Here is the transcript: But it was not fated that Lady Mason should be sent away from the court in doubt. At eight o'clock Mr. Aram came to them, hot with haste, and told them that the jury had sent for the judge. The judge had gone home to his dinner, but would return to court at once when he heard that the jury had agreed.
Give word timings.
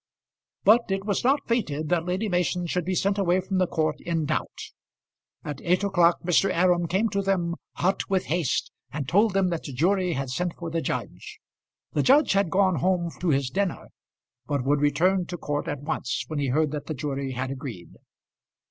But 0.63 0.89
it 0.89 1.05
was 1.05 1.23
not 1.23 1.47
fated 1.47 1.89
that 1.89 2.07
Lady 2.07 2.27
Mason 2.27 2.65
should 2.65 2.85
be 2.85 2.95
sent 2.95 3.19
away 3.19 3.39
from 3.39 3.59
the 3.59 3.67
court 3.67 4.01
in 4.01 4.25
doubt. 4.25 4.71
At 5.45 5.61
eight 5.61 5.83
o'clock 5.83 6.23
Mr. 6.23 6.49
Aram 6.51 6.87
came 6.87 7.07
to 7.09 7.21
them, 7.21 7.53
hot 7.73 8.09
with 8.09 8.25
haste, 8.25 8.71
and 8.91 9.07
told 9.07 9.33
them 9.35 9.49
that 9.51 9.61
the 9.61 9.73
jury 9.73 10.13
had 10.13 10.31
sent 10.31 10.55
for 10.55 10.71
the 10.71 10.81
judge. 10.81 11.37
The 11.93 12.01
judge 12.01 12.33
had 12.33 12.49
gone 12.49 12.77
home 12.77 13.11
to 13.19 13.29
his 13.29 13.51
dinner, 13.51 13.89
but 14.47 14.63
would 14.63 14.81
return 14.81 15.27
to 15.27 15.37
court 15.37 15.67
at 15.67 15.81
once 15.83 16.23
when 16.25 16.39
he 16.39 16.47
heard 16.47 16.71
that 16.71 16.87
the 16.87 16.95
jury 16.95 17.33
had 17.33 17.51
agreed. 17.51 17.91